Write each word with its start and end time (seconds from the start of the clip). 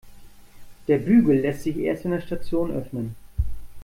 Der 0.87 0.97
Bügel 0.97 1.37
lässt 1.41 1.61
sich 1.61 1.77
erst 1.77 2.05
in 2.05 2.09
der 2.11 2.21
Station 2.21 2.71
öffnen. 2.71 3.15